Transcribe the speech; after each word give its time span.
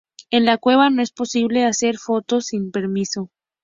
En 0.31 0.45
la 0.45 0.57
cueva 0.57 0.89
no 0.89 1.03
es 1.03 1.11
posible 1.11 1.63
hacer 1.63 1.97
fotos 1.99 2.47
sin 2.47 2.71
permiso. 2.71 3.29